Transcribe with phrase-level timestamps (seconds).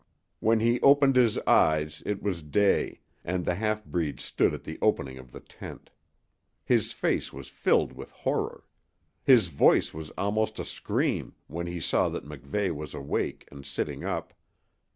[0.39, 4.79] When he opened his eyes it was day, and the half breed stood at the
[4.81, 5.91] opening of the tent.
[6.65, 8.65] His face was filled with horror.
[9.23, 14.03] His voice was almost a scream when he saw that MacVeigh was awake and sitting
[14.03, 14.33] up.